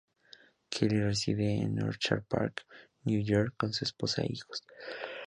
Kelly 0.71 0.99
reside 0.99 1.59
en 1.61 1.79
Orchard 1.83 2.27
Park, 2.27 2.65
New 3.05 3.19
York, 3.23 3.53
con 3.55 3.71
su 3.71 3.85
esposa 3.85 4.23
e 4.23 4.33
hijos. 4.33 4.63